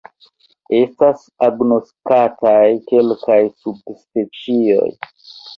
Estas 0.77 1.25
agnoskataj 1.49 2.65
kelkaj 2.89 3.39
subspecioj. 3.53 4.91